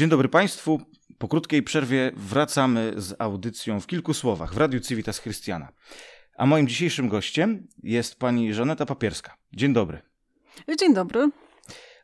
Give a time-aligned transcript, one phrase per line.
[0.00, 0.80] Dzień dobry Państwu.
[1.18, 5.68] Po krótkiej przerwie wracamy z audycją w kilku słowach w Radiu Civitas Christiana.
[6.36, 9.36] A moim dzisiejszym gościem jest pani Żaneta Papierska.
[9.52, 10.02] Dzień dobry.
[10.78, 11.30] Dzień dobry.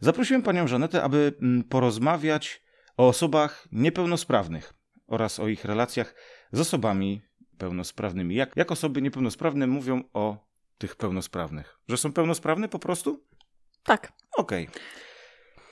[0.00, 2.62] Zaprosiłem panią Żanetę, aby mm, porozmawiać
[2.96, 4.74] o osobach niepełnosprawnych
[5.06, 6.14] oraz o ich relacjach
[6.52, 7.22] z osobami
[7.58, 8.34] pełnosprawnymi.
[8.34, 10.46] Jak, jak osoby niepełnosprawne mówią o
[10.78, 11.78] tych pełnosprawnych?
[11.88, 13.24] Że są pełnosprawne po prostu?
[13.84, 14.12] Tak.
[14.36, 14.68] Okej.
[14.68, 15.05] Okay.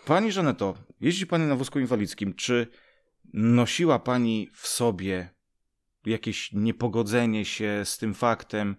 [0.06, 2.34] Pani Żaneto, jeździ pani na wózku inwalidzkim.
[2.34, 2.66] Czy
[3.34, 5.34] nosiła pani w sobie
[6.06, 8.76] jakieś niepogodzenie się z tym faktem,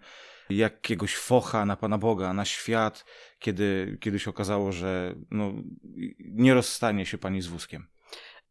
[0.50, 3.04] jakiegoś focha na Pana Boga, na świat,
[3.38, 5.52] kiedy kiedyś okazało, że no,
[6.18, 7.86] nie rozstanie się pani z wózkiem?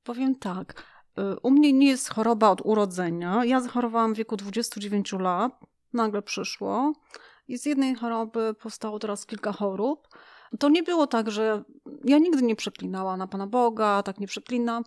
[0.04, 0.84] Powiem tak.
[1.20, 3.46] Y, u mnie nie jest choroba od urodzenia.
[3.46, 5.60] Ja zachorowałam w wieku 29 lat.
[5.94, 6.94] Nagle przyszło.
[7.48, 10.08] I z jednej choroby powstało teraz kilka chorób.
[10.60, 11.64] To nie było tak, że
[12.06, 14.84] ja nigdy nie przeklinałam na Pana Boga, tak nie przeklinam.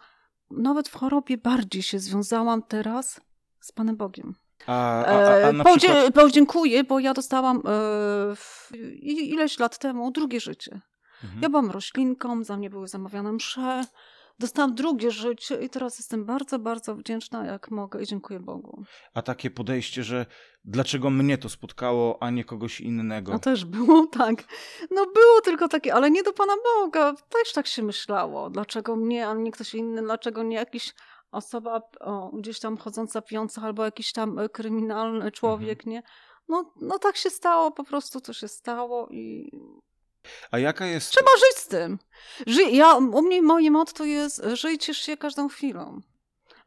[0.50, 3.20] Nawet w chorobie bardziej się związałam teraz
[3.60, 4.34] z Panem Bogiem.
[4.66, 6.14] A, a, a na Podzie przykład...
[6.14, 10.80] Podziękuję, bo ja dostałam e, ileś lat temu drugie życie.
[11.24, 11.42] Mhm.
[11.42, 13.84] Ja byłam roślinką, za mnie były zamawiane msze,
[14.38, 18.84] dostałam drugie życie i teraz jestem bardzo, bardzo wdzięczna, jak mogę i dziękuję Bogu.
[19.14, 20.26] A takie podejście, że
[20.64, 23.32] dlaczego mnie to spotkało, a nie kogoś innego?
[23.32, 24.44] No też było, tak.
[24.90, 27.12] No było tylko takie, ale nie do Pana Boga.
[27.12, 28.50] Też tak się myślało.
[28.50, 30.02] Dlaczego mnie, a nie ktoś inny?
[30.02, 30.94] Dlaczego nie jakiś
[31.30, 35.92] osoba o, gdzieś tam chodząca, pijąca albo jakiś tam e, kryminalny człowiek, mhm.
[35.92, 36.02] nie?
[36.48, 39.50] No, no tak się stało, po prostu to się stało i
[40.50, 41.10] a jaka jest.
[41.10, 41.98] Trzeba żyć z tym.
[42.46, 42.62] Ży...
[42.62, 46.00] Ja, u mnie moje motto jest: żyj, ciesz się każdą chwilą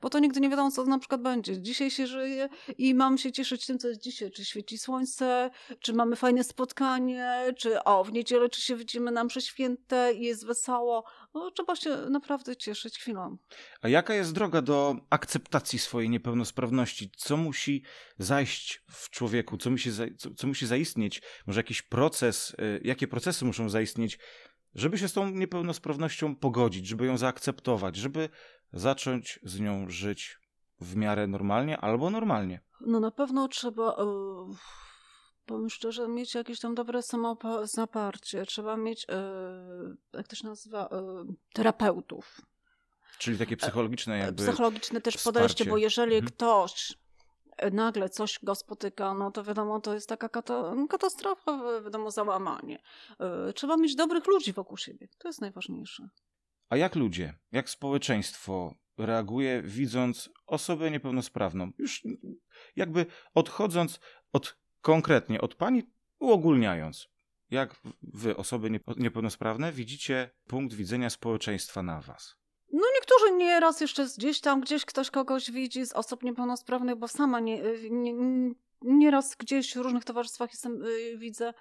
[0.02, 1.62] bo to nigdy nie wiadomo, co na przykład będzie.
[1.62, 4.32] Dzisiaj się żyje i mam się cieszyć tym, co jest dzisiaj.
[4.32, 9.28] Czy świeci słońce, czy mamy fajne spotkanie, czy o, w niedzielę, czy się widzimy nam
[9.28, 11.04] przez święte i jest wesoło.
[11.34, 13.38] No, trzeba się naprawdę cieszyć chwilą.
[13.82, 17.12] A jaka jest droga do akceptacji swojej niepełnosprawności?
[17.18, 17.84] Co musi
[18.18, 19.58] zajść w człowieku?
[19.58, 21.22] Co musi, za, co, co musi zaistnieć?
[21.48, 22.56] Może jakiś proces?
[22.59, 24.20] Y, jakie procesy muszą zaistnieć?
[24.75, 28.30] żeby się z tą niepełnosprawnością pogodzić, żeby ją zaakceptować, żeby
[28.74, 30.40] zacząć z nią żyć
[30.80, 32.62] w miarę normalnie albo normalnie?
[32.82, 33.98] No na pewno trzeba,
[35.46, 38.46] powiem szczerze, mieć jakieś tam dobre samozaparcie.
[38.46, 42.42] Trzeba mieć, yy, jak to się nazywa, yy, terapeutów.
[43.18, 45.40] Czyli takie psychologiczne jakby Psychologiczne też wsparcie.
[45.40, 46.31] podejście, bo jeżeli mhm.
[46.31, 46.94] ktoś
[47.72, 50.30] nagle coś go spotyka, no to wiadomo, to jest taka
[50.90, 52.81] katastrofa, wiadomo, załamanie.
[53.56, 55.08] Trzeba mieć dobrych ludzi wokół siebie.
[55.18, 56.10] To jest najważniejsze.
[56.72, 61.72] A jak ludzie, jak społeczeństwo reaguje, widząc osobę niepełnosprawną?
[61.78, 62.04] Już
[62.76, 64.00] jakby odchodząc
[64.34, 65.84] od konkretnie od pani,
[66.20, 67.08] uogólniając.
[67.50, 72.36] Jak wy, osoby niepełnosprawne, widzicie punkt widzenia społeczeństwa na was?
[72.74, 77.40] No niektórzy nieraz jeszcze gdzieś tam, gdzieś ktoś kogoś widzi z osób niepełnosprawnych, bo sama
[77.40, 78.14] nie, nie,
[78.81, 81.54] nieraz gdzieś w różnych towarzystwach jestem, y, widzę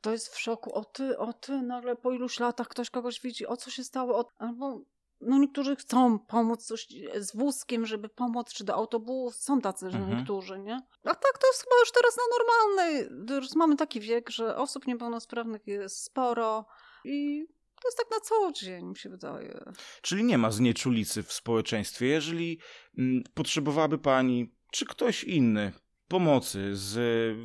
[0.00, 0.72] to jest w szoku.
[0.72, 4.18] O ty, o ty, nagle po iluś latach ktoś kogoś widzi, o co się stało,
[4.18, 4.80] o, albo
[5.20, 9.98] no niektórzy chcą pomóc coś z wózkiem, żeby pomóc, czy do autobusu, są tacy, że
[9.98, 10.18] mhm.
[10.18, 10.82] niektórzy, nie?
[11.04, 14.86] A tak to jest chyba już teraz na normalny, już mamy taki wiek, że osób
[14.86, 16.64] niepełnosprawnych jest sporo
[17.04, 17.46] i
[17.82, 19.72] to jest tak na co dzień, mi się wydaje.
[20.02, 22.06] Czyli nie ma znieczulicy w społeczeństwie.
[22.06, 22.60] Jeżeli
[22.98, 25.72] mm, potrzebowałaby pani, czy ktoś inny
[26.08, 26.98] pomocy z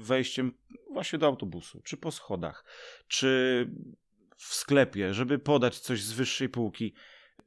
[0.06, 0.54] wejściem
[0.92, 2.66] właśnie do autobusu, czy po schodach,
[3.08, 3.70] czy
[4.38, 6.94] w sklepie, żeby podać coś z wyższej półki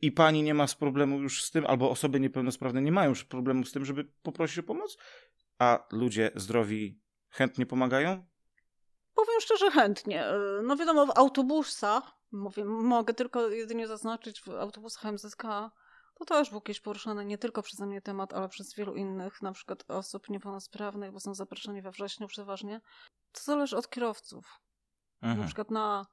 [0.00, 3.64] i pani nie ma problemu już z tym, albo osoby niepełnosprawne nie mają już problemu
[3.64, 4.98] z tym, żeby poprosić o pomoc,
[5.58, 8.26] a ludzie zdrowi chętnie pomagają?
[9.14, 10.24] Powiem szczerze, chętnie.
[10.62, 12.02] No wiadomo, w autobusach,
[12.32, 15.44] mówię, mogę tylko jedynie zaznaczyć, w autobusach MZK
[16.14, 19.52] to też był kiedyś poruszany nie tylko przeze mnie temat, ale przez wielu innych, na
[19.52, 22.80] przykład osób niepełnosprawnych, bo są zaproszeni we wrześniu przeważnie.
[23.32, 24.60] To zależy od kierowców.
[25.22, 25.40] Mhm.
[25.40, 26.06] Na przykład na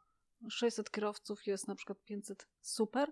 [0.49, 3.11] 600 kierowców jest na przykład 500 super.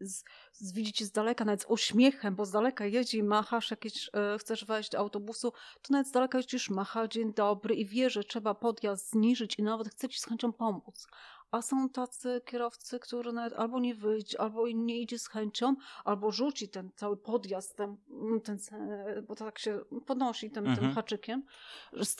[0.00, 4.38] Z, z, widzicie z daleka, nawet z uśmiechem, bo z daleka jeździ, machasz jakieś, e,
[4.38, 5.52] chcesz wejść do autobusu,
[5.82, 9.62] to nawet z daleka jeździsz, macha, dzień dobry i wie, że trzeba podjazd zniżyć i
[9.62, 11.06] nawet chce ci z chęcią pomóc
[11.50, 16.30] a są tacy kierowcy, którzy nawet albo nie wyjdzie, albo nie idzie z chęcią, albo
[16.30, 17.96] rzuci ten cały podjazd, ten,
[18.44, 18.58] ten
[19.28, 20.86] bo to tak się podnosi tym, mhm.
[20.86, 21.42] tym haczykiem,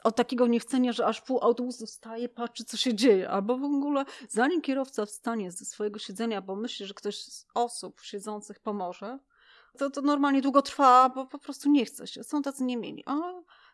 [0.04, 4.04] od takiego niechcenia, że aż pół autobusu wstaje, patrzy co się dzieje, albo w ogóle
[4.28, 9.18] zanim kierowca wstanie ze swojego siedzenia, bo myśli, że ktoś z osób siedzących pomoże,
[9.78, 12.24] to, to normalnie długo trwa, bo po prostu nie chce się.
[12.24, 13.02] Są tacy niemieli.
[13.06, 13.16] A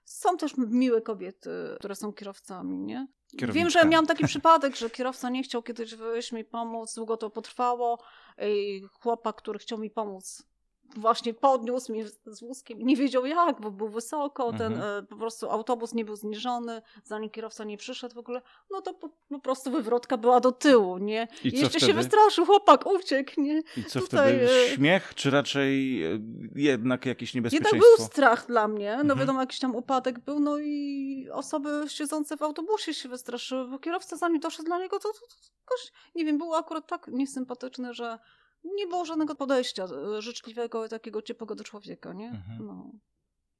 [0.04, 3.06] są też miłe kobiety, które są kierowcami, nie?
[3.38, 7.30] Wiem, że miałam taki przypadek, że kierowca nie chciał kiedyś wyjść mi pomóc, długo to
[7.30, 7.98] potrwało
[8.42, 10.51] i chłopak, który chciał mi pomóc
[10.96, 14.72] właśnie podniósł mnie z wózkiem nie wiedział jak, bo był wysoko, mhm.
[14.72, 18.80] ten e, po prostu autobus nie był zniżony, zanim kierowca nie przyszedł w ogóle, no
[18.80, 21.28] to po, po prostu wywrotka była do tyłu, nie?
[21.44, 21.86] I, I jeszcze wtedy?
[21.86, 23.62] się wystraszył, chłopak uciekł, nie?
[23.76, 24.52] I co Tutaj, wtedy?
[24.52, 26.18] E, Śmiech, czy raczej e,
[26.54, 27.76] jednak jakieś niebezpieczeństwo?
[27.76, 29.18] Jednak był strach dla mnie, no mhm.
[29.18, 34.16] wiadomo, jakiś tam upadek był, no i osoby siedzące w autobusie się wystraszyły, bo kierowca
[34.16, 35.36] zanim doszedł dla niego, to, to, to,
[35.66, 35.74] to
[36.14, 38.18] nie wiem, był akurat tak niesympatyczny, że
[38.64, 42.28] nie było żadnego podejścia e, życzliwego takiego ciepłego do człowieka, nie?
[42.28, 42.66] Mhm.
[42.66, 42.92] No.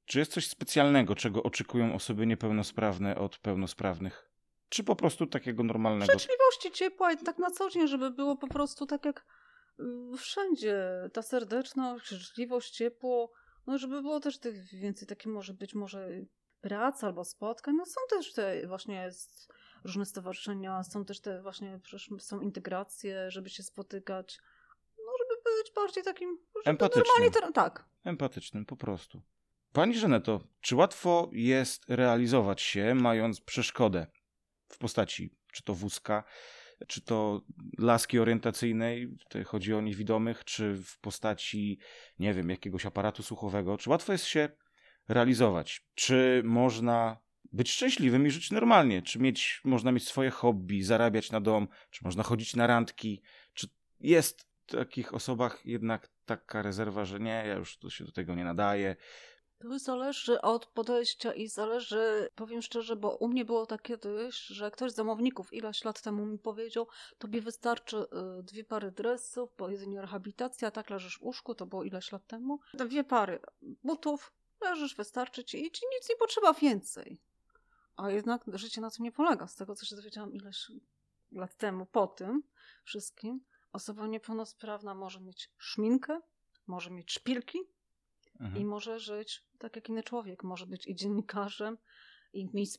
[0.04, 4.30] Czy jest coś specjalnego, czego oczekują osoby niepełnosprawne od pełnosprawnych?
[4.68, 6.12] Czy po prostu takiego normalnego?
[6.12, 9.26] Życzliwości, ciepła i tak na co dzień, żeby było po prostu tak jak
[9.80, 10.76] y, wszędzie.
[11.12, 13.32] Ta serdeczność, życzliwość, ciepło.
[13.66, 16.08] No żeby było też tych więcej takie może być może
[16.60, 17.74] prac albo spotkań.
[17.74, 19.10] No są też te właśnie
[19.84, 24.40] różne stowarzyszenia, są też te właśnie, przecież są integracje, żeby się spotykać
[25.62, 27.04] być bardziej takim empatycznym.
[27.24, 27.84] Normalnie, tak.
[28.04, 29.22] Empatycznym, po prostu.
[29.72, 34.06] Pani Żeneto, czy łatwo jest realizować się, mając przeszkodę
[34.68, 36.24] w postaci czy to wózka,
[36.86, 37.40] czy to
[37.78, 41.78] laski orientacyjnej, tutaj chodzi o niewidomych, czy w postaci,
[42.18, 43.78] nie wiem, jakiegoś aparatu słuchowego?
[43.78, 44.48] Czy łatwo jest się
[45.08, 45.86] realizować?
[45.94, 47.18] Czy można
[47.52, 49.02] być szczęśliwym i żyć normalnie?
[49.02, 51.68] Czy mieć, można mieć swoje hobby, zarabiać na dom?
[51.90, 53.22] Czy można chodzić na randki?
[53.54, 53.68] Czy
[54.00, 58.44] jest takich osobach jednak taka rezerwa, że nie, ja już to się do tego nie
[58.44, 58.96] nadaję.
[59.62, 64.70] To zależy od podejścia i zależy, powiem szczerze, bo u mnie było tak kiedyś, że
[64.70, 66.86] ktoś z zamowników ileś lat temu mi powiedział,
[67.18, 71.84] tobie wystarczy y, dwie pary dresów, bo jedynie rehabilitacja, tak leżysz w łóżku, to było
[71.84, 72.60] ileś lat temu.
[72.74, 73.40] Dwie pary
[73.84, 77.20] butów, leżysz, wystarczy ci i ci nic nie potrzeba więcej.
[77.96, 80.70] A jednak życie na tym nie polega, z tego co się dowiedziałam ileś
[81.32, 82.42] lat temu po tym
[82.84, 83.40] wszystkim
[83.72, 86.20] Osoba niepełnosprawna może mieć szminkę,
[86.66, 87.58] może mieć szpilki
[88.40, 88.62] mhm.
[88.62, 90.44] i może żyć tak jak inny człowiek.
[90.44, 91.78] Może być i dziennikarzem,
[92.32, 92.78] i mieć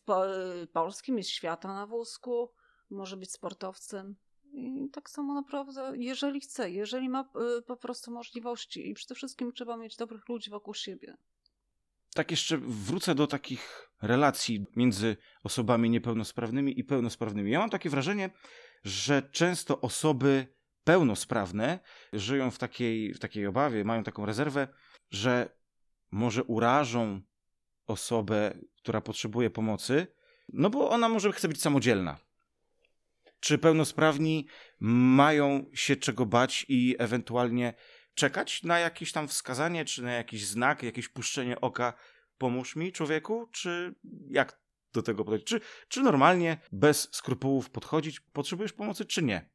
[0.73, 2.51] polskim, mieć świata na wózku,
[2.89, 4.15] może być sportowcem.
[4.53, 7.29] I tak samo naprawdę, jeżeli chce, jeżeli ma
[7.59, 11.17] y, po prostu możliwości i przede wszystkim trzeba mieć dobrych ludzi wokół siebie.
[12.13, 17.51] Tak jeszcze wrócę do takich relacji między osobami niepełnosprawnymi i pełnosprawnymi.
[17.51, 18.29] Ja mam takie wrażenie,
[18.83, 20.47] że często osoby
[20.83, 21.79] pełnosprawne
[22.13, 24.67] żyją w takiej, w takiej obawie, mają taką rezerwę,
[25.11, 25.57] że
[26.11, 27.21] może urażą
[27.87, 30.07] osobę, która potrzebuje pomocy,
[30.53, 32.17] no bo ona może chce być samodzielna.
[33.39, 34.47] Czy pełnosprawni
[34.79, 37.73] mają się czego bać i ewentualnie
[38.13, 41.93] czekać na jakieś tam wskazanie, czy na jakiś znak, jakieś puszczenie oka,
[42.37, 43.95] pomóż mi, człowieku, czy
[44.29, 44.59] jak
[44.93, 45.45] do tego podejść?
[45.45, 49.52] Czy, czy normalnie, bez skrupułów podchodzić, potrzebujesz pomocy, czy nie?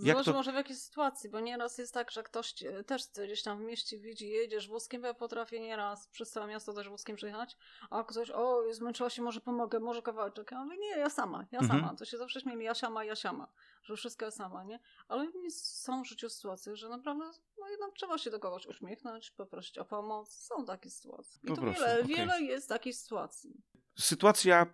[0.00, 0.36] Zależy to...
[0.36, 2.54] może w jakiej sytuacji, bo nieraz jest tak, że ktoś
[2.86, 6.72] też gdzieś tam w mieście widzi, jedziesz wózkiem, bo ja potrafię nieraz przez całe miasto
[6.72, 7.56] też wózkiem przejechać,
[7.90, 10.50] a ktoś, o, zmęczyła się, może pomogę, może kawałeczek.
[10.50, 11.80] Ja mówię, nie, ja sama, ja mhm.
[11.80, 11.96] sama.
[11.96, 13.48] To się zawsze śmieli, ja sama, ja sama,
[13.82, 14.80] że wszystko ja sama, nie?
[15.08, 17.24] Ale są w życiu sytuacje, że naprawdę,
[17.58, 20.32] no jednak trzeba się do kogoś uśmiechnąć, poprosić o pomoc.
[20.32, 21.40] Są takie sytuacje.
[21.44, 22.16] I po to prostu, wiele, okay.
[22.16, 23.62] wiele jest takich sytuacji.
[23.98, 24.66] Sytuacja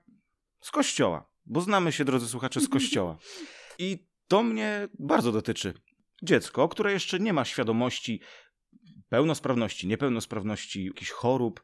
[0.60, 3.16] z kościoła, bo znamy się, drodzy słuchacze, z kościoła.
[3.78, 5.74] I to mnie bardzo dotyczy.
[6.22, 8.20] Dziecko, które jeszcze nie ma świadomości
[9.08, 11.62] pełnosprawności, niepełnosprawności, jakichś chorób,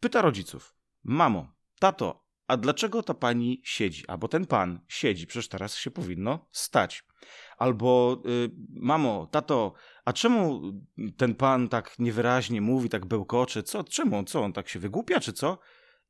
[0.00, 4.06] pyta rodziców: Mamo, tato, a dlaczego ta pani siedzi?
[4.08, 7.04] Albo ten pan siedzi, przecież teraz się powinno stać.
[7.58, 9.72] Albo y, mamo, tato,
[10.04, 10.62] a czemu
[11.16, 13.62] ten pan tak niewyraźnie mówi, tak bełkocze?
[13.62, 14.24] Co, czemu?
[14.24, 15.58] Co, on tak się wygłupia, czy co?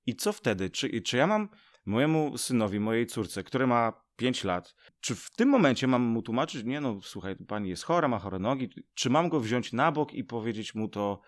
[0.06, 0.70] I co wtedy?
[0.70, 1.48] Czy, czy ja mam
[1.86, 6.64] mojemu synowi, mojej córce, które ma 5 lat, czy w tym momencie mam mu tłumaczyć,
[6.64, 10.12] nie no, słuchaj, pani jest chora, ma chore nogi, czy mam go wziąć na bok
[10.12, 11.20] i powiedzieć mu to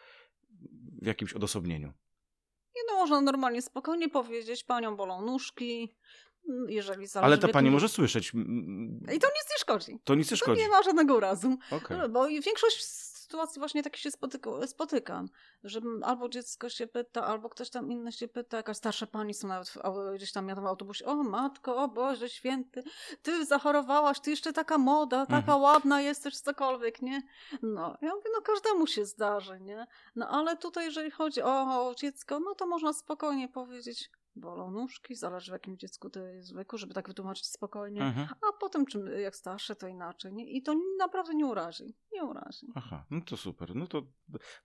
[1.02, 1.92] w jakimś odosobnieniu?
[2.76, 5.96] Nie no, można normalnie, spokojnie powiedzieć, panią bolą nóżki,
[6.68, 7.26] jeżeli zależy...
[7.26, 8.28] Ale ta pani może słyszeć.
[9.14, 9.98] I to nic nie szkodzi.
[10.04, 10.60] To nic nie szkodzi.
[10.60, 11.58] To nie ma żadnego urazu.
[11.70, 12.08] Okay.
[12.08, 12.84] Bo większość
[13.30, 15.28] sytuacji właśnie takie się spotyka, spotykam,
[15.64, 19.48] że albo dziecko się pyta, albo ktoś tam inny się pyta, jakaś starsza pani są
[19.48, 19.78] nawet w,
[20.14, 22.82] gdzieś tam jadą w autobusie, o matko, o Boże święty,
[23.22, 25.60] ty zachorowałaś, ty jeszcze taka moda, taka mhm.
[25.60, 27.22] ładna jesteś, cokolwiek, nie?
[27.62, 29.86] No, ja mówię, no każdemu się zdarzy, nie?
[30.16, 34.10] No ale tutaj, jeżeli chodzi o dziecko, no to można spokojnie powiedzieć,
[34.40, 38.28] bolą nóżki, zależy w jakim dziecku to jest wieku, żeby tak wytłumaczyć spokojnie, mhm.
[38.48, 40.32] a potem czym, jak starsze to inaczej.
[40.32, 40.50] Nie?
[40.50, 41.96] I to naprawdę nie urazi.
[42.12, 42.66] Nie urazi.
[42.74, 44.02] Aha, no to super, no to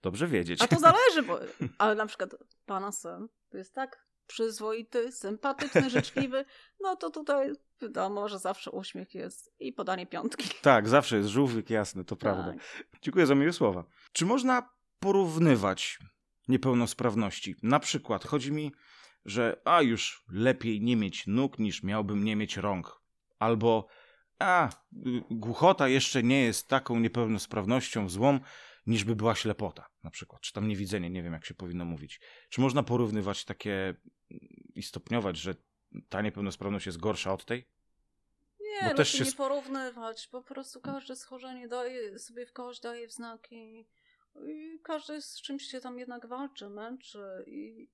[0.02, 0.62] dobrze wiedzieć.
[0.62, 1.38] A to zależy, bo,
[1.78, 2.34] ale na przykład
[2.66, 6.44] pana syn to jest tak przyzwoity, sympatyczny, życzliwy,
[6.80, 7.52] no to tutaj
[7.82, 10.50] wiadomo, że zawsze uśmiech jest i podanie piątki.
[10.62, 12.52] Tak, zawsze jest żółwik, jasny, to prawda.
[12.52, 12.86] Tak.
[13.02, 13.84] Dziękuję za miłe słowa.
[14.12, 15.98] Czy można porównywać
[16.48, 17.56] niepełnosprawności?
[17.62, 18.72] Na przykład chodzi mi,
[19.26, 23.02] że a już lepiej nie mieć nóg niż miałbym nie mieć rąk.
[23.38, 23.86] Albo
[24.38, 24.70] a
[25.30, 28.40] głuchota jeszcze nie jest taką niepełnosprawnością złą,
[28.86, 32.20] niż by była ślepota, na przykład, czy tam niewidzenie, nie wiem jak się powinno mówić.
[32.48, 33.94] Czy można porównywać takie
[34.74, 35.54] i stopniować, że
[36.08, 37.68] ta niepełnosprawność jest gorsza od tej?
[38.60, 40.28] Nie, Bo też też się nie porównywać.
[40.28, 43.88] Po prostu każde schorzenie daje sobie w kość, daje wznaki.
[44.48, 47.44] I każdy z czymś się tam jednak walczy, męczy.
[47.46, 47.90] I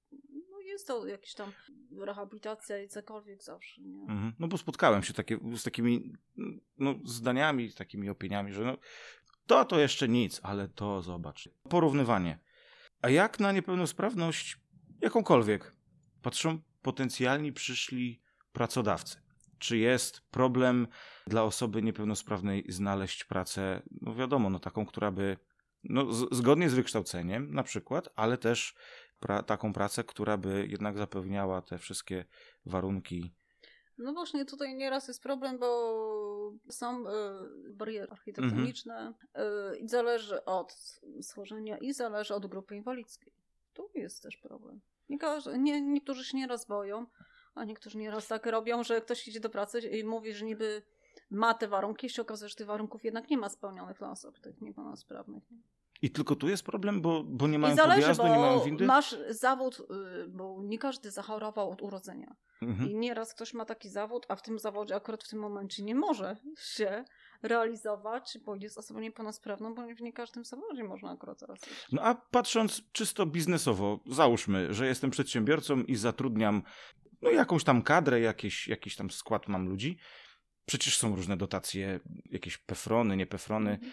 [0.84, 1.52] to jakaś tam
[2.00, 4.02] rehabilitacja i cokolwiek zawsze, nie?
[4.02, 4.32] Mhm.
[4.38, 6.12] No bo spotkałem się takie, z takimi
[6.78, 8.76] no, zdaniami, takimi opiniami, że no,
[9.46, 11.48] to to jeszcze nic, ale to zobacz.
[11.68, 12.38] Porównywanie.
[13.02, 14.60] A jak na niepełnosprawność
[15.00, 15.72] jakąkolwiek
[16.22, 18.22] patrzą potencjalni przyszli
[18.52, 19.22] pracodawcy?
[19.58, 20.88] Czy jest problem
[21.26, 25.36] dla osoby niepełnosprawnej znaleźć pracę, no wiadomo, no taką, która by,
[25.84, 28.74] no zgodnie z wykształceniem na przykład, ale też
[29.22, 32.24] pra, taką pracę, która by jednak zapewniała te wszystkie
[32.66, 33.34] warunki
[33.98, 37.12] No właśnie tutaj nieraz jest problem, bo są y,
[37.72, 39.14] bariery architektoniczne
[39.72, 43.32] y, i zależy od schorzenia i zależy od grupy inwalidzkiej.
[43.74, 44.80] Tu jest też problem.
[45.08, 47.06] Nie, każ- nie, niektórzy się nieraz boją,
[47.54, 50.82] a niektórzy nieraz tak robią, że ktoś idzie do pracy i mówi, że niby
[51.30, 54.60] ma te warunki, się okazuje, że tych warunków jednak nie ma spełnionych dla osób tych
[54.60, 55.42] niepełnosprawnych.
[56.02, 58.84] I tylko tu jest problem, bo, bo nie mają I zależy, podjazdu, nie mają windy?
[58.84, 62.36] masz zawód, y, bo nie każdy zachorował od urodzenia.
[62.62, 62.90] Mhm.
[62.90, 65.94] I nieraz ktoś ma taki zawód, a w tym zawodzie akurat w tym momencie nie
[65.94, 67.04] może się
[67.42, 71.60] realizować, bo jest osobą niepełnosprawną, bo w nie każdym zawodzie można akurat być.
[71.92, 76.62] No a patrząc czysto biznesowo, załóżmy, że jestem przedsiębiorcą i zatrudniam
[77.22, 79.98] no, jakąś tam kadrę, jakiś, jakiś tam skład mam ludzi.
[80.66, 83.70] Przecież są różne dotacje, jakieś pefrony, nie pefrony.
[83.70, 83.92] Mhm.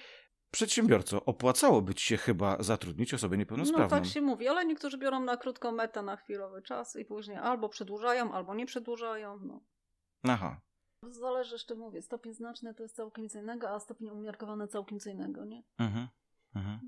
[0.51, 3.89] Przedsiębiorco, opłacałoby ci się chyba zatrudnić osobę No niepełnosprawną.
[3.89, 7.69] tak się mówi, ale niektórzy biorą na krótką metę, na chwilowy czas i później albo
[7.69, 9.39] przedłużają, albo nie przedłużają.
[9.41, 9.61] No.
[10.23, 10.61] Aha.
[11.09, 15.09] Zależy, jeszcze mówię, stopień znaczny to jest całkiem co innego, a stopień umiarkowany całkiem co
[15.09, 15.63] innego, nie?
[15.79, 16.07] Mhm.
[16.55, 16.79] Mhm.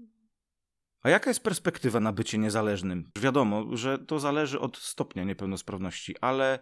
[1.03, 3.11] A jaka jest perspektywa na bycie niezależnym?
[3.19, 6.59] Wiadomo, że to zależy od stopnia niepełnosprawności, ale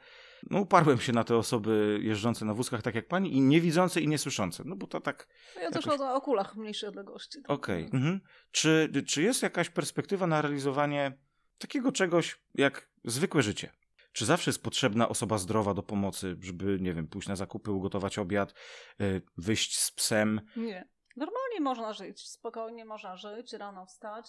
[0.50, 4.08] no, uparłem się na te osoby jeżdżące na wózkach tak jak pani i niewidzące i
[4.08, 4.64] niesłyszące.
[4.66, 7.42] No bo to tak No Ja też Jakoś- o okulach mniejszej odległości.
[7.42, 7.86] tak Okej.
[7.86, 7.96] powiem.
[8.02, 8.22] Mhm.
[8.52, 11.18] Czy, czy jest jakaś perspektywa na realizowanie
[11.58, 13.72] takiego czegoś jak zwykłe życie?
[14.14, 18.20] Czy zawsze jest potrzebna osoba zdrowa do pomocy, żeby, nie wiem, pójść na zakupy, ugotować
[18.20, 18.54] obiad,
[19.02, 20.42] y, wyjść z psem?
[20.56, 20.88] Nie.
[21.16, 24.26] Normalnie można żyć, spokojnie można żyć, rano wstać,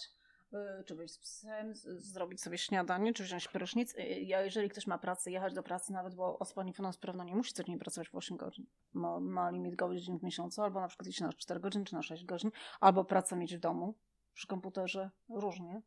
[0.87, 3.95] czy wyjść z psem, zrobić sobie śniadanie, czy wziąć prysznic.
[3.95, 7.53] Y, Ja, jeżeli ktoś ma pracę, jechać do pracy, nawet bo osoba niepełnosprawna nie musi
[7.53, 8.67] codziennie pracować w 8 godzin.
[8.93, 12.03] Ma, ma limit godzin w miesiącu, albo na przykład iść na 4 godziny, czy na
[12.03, 13.95] 6 godzin, albo pracę mieć w domu,
[14.35, 15.83] przy komputerze, różnie.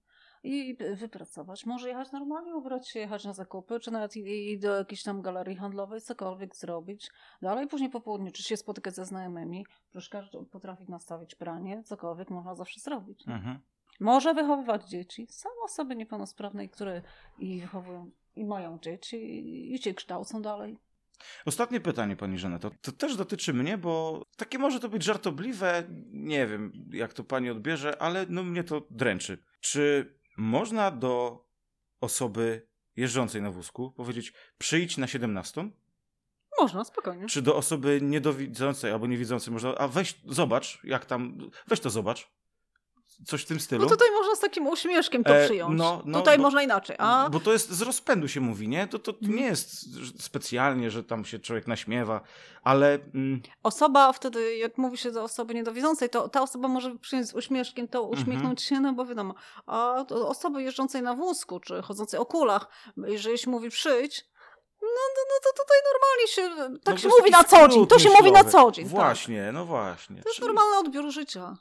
[0.46, 1.66] I wypracować.
[1.66, 5.22] Może jechać normalnie, ubrać się, jechać na zakupy, czy nawet i, i do jakiejś tam
[5.22, 7.12] galerii handlowej, cokolwiek zrobić.
[7.42, 12.30] Dalej później po południu, czy się spotykać ze znajomymi, Przecież każdy potrafi nastawić pranie, cokolwiek
[12.30, 13.28] można zawsze zrobić.
[13.28, 13.60] Mhm.
[14.00, 15.28] Może wychowywać dzieci.
[15.30, 17.02] Są osoby niepełnosprawne, które
[17.40, 20.78] i wychowują, i mają dzieci, i się kształcą dalej.
[21.46, 22.72] Ostatnie pytanie, pani Żaneto.
[22.82, 27.50] To też dotyczy mnie, bo takie może to być żartobliwe, nie wiem, jak to pani
[27.50, 29.44] odbierze, ale no mnie to dręczy.
[29.60, 31.46] Czy można do
[32.02, 35.70] osoby jeżdżącej na wózku powiedzieć przyjdź na 17?
[36.60, 37.26] Można, spokojnie.
[37.26, 42.33] Czy do osoby niedowidzącej albo niewidzącej można, a weź, zobacz, jak tam, weź to zobacz.
[43.28, 43.84] Coś w tym stylu.
[43.84, 45.78] No tutaj można z takim uśmieszkiem to E, przyjąć.
[45.78, 46.96] no, no, tutaj bo- można inaczej.
[47.00, 48.88] A Bo to jest z rozpędu się mówi, nie?
[48.88, 49.36] To, to Mhm.
[49.36, 49.86] nie jest
[50.24, 52.22] specjalnie, że tam się człowiek naśmiewa,
[52.64, 57.28] ale mm, osoba wtedy, jak mówi się do osoby niedowidzącej, to ta osoba może przyjąć
[57.28, 58.22] z uśmieszkiem, to Mhm.
[58.22, 59.34] uśmiechnąć się, no bo wiadomo.
[59.66, 62.68] A osoby jeżdżącej na wózku, czy chodzącej o kulach,
[62.98, 64.26] jeżeli się mówi przyjdź,
[64.82, 67.88] no, no, no to tutaj normalnie się, tak no się mówi na co dzień.
[67.88, 68.52] To się mówi na myślowy.
[68.68, 68.86] co dzień.
[68.86, 68.94] Tak.
[68.94, 70.16] Właśnie, no właśnie.
[70.24, 71.58] To jest Czyli, normalny odbiór życia.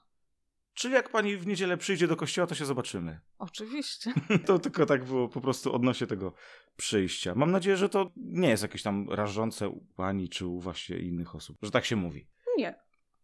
[0.74, 3.20] Czyli jak pani w niedzielę przyjdzie do kościoła, to się zobaczymy.
[3.38, 4.12] Oczywiście.
[4.46, 6.32] To tylko tak było po prostu odnośnie tego
[6.76, 7.34] przyjścia.
[7.34, 11.34] Mam nadzieję, że to nie jest jakieś tam rażące u pani czy u właśnie innych
[11.34, 12.26] osób, że tak się mówi.
[12.56, 12.74] Nie.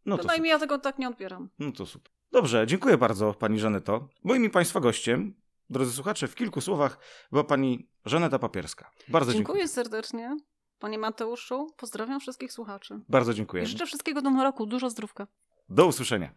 [0.06, 1.48] No to, Przynajmniej ja tego tak nie odbieram.
[1.58, 2.12] no to super.
[2.32, 4.08] Dobrze, dziękuję bardzo pani Żaneto.
[4.24, 5.34] Moim i państwa gościem,
[5.70, 6.98] drodzy słuchacze, w kilku słowach
[7.32, 8.90] była pani Żaneta Papierska.
[9.08, 9.58] Bardzo dziękuję.
[9.58, 10.36] Dziękuję serdecznie.
[10.78, 13.00] Panie Mateuszu, pozdrawiam wszystkich słuchaczy.
[13.08, 13.62] Bardzo dziękuję.
[13.62, 14.66] I życzę wszystkiego do roku.
[14.66, 15.26] Dużo zdrówka.
[15.68, 16.34] Do usłyszenia.